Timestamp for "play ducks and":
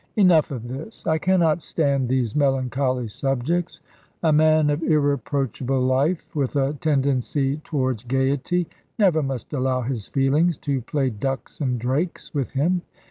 10.81-11.77